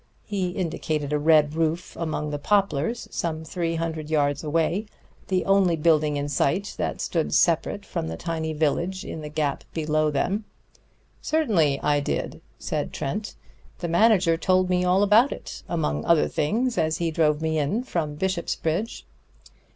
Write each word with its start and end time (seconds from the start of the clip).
He 0.25 0.49
indicated 0.49 1.13
a 1.13 1.19
red 1.19 1.53
roof 1.53 1.95
among 1.95 2.35
poplars 2.39 3.07
some 3.11 3.43
three 3.43 3.75
hundred 3.75 4.09
yards 4.09 4.43
away, 4.43 4.87
the 5.27 5.45
only 5.45 5.75
building 5.75 6.17
in 6.17 6.27
sight 6.27 6.73
that 6.79 6.99
stood 6.99 7.35
separate 7.35 7.85
from 7.85 8.07
the 8.07 8.17
tiny 8.17 8.51
village 8.51 9.05
in 9.05 9.21
the 9.21 9.29
gap 9.29 9.63
below 9.75 10.09
them. 10.09 10.45
"Certainly 11.21 11.79
I 11.83 11.99
did," 11.99 12.41
said 12.57 12.93
Trent. 12.93 13.35
"The 13.77 13.89
manager 13.89 14.37
told 14.37 14.71
me 14.71 14.83
all 14.83 15.03
about 15.03 15.31
it, 15.31 15.61
among 15.69 16.03
other 16.03 16.27
things, 16.27 16.79
as 16.79 16.97
he 16.97 17.11
drove 17.11 17.39
me 17.39 17.59
in 17.59 17.83
from 17.83 18.15
Bishopsbridge." 18.15 19.05